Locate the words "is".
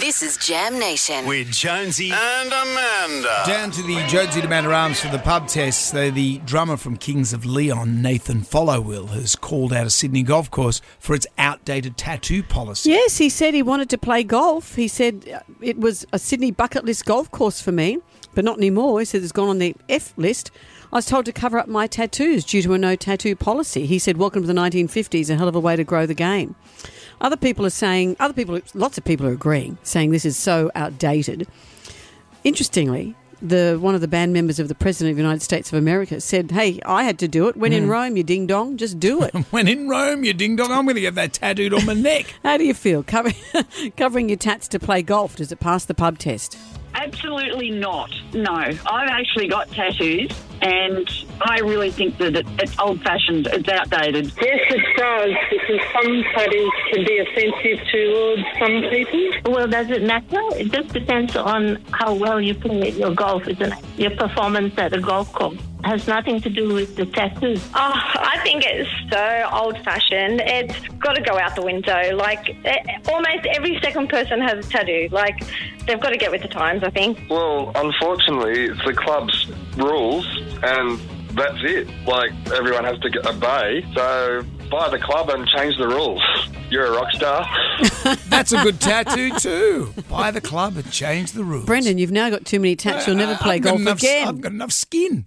0.22-0.38, 30.24-30.36